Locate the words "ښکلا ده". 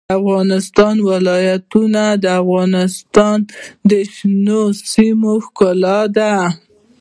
5.45-6.33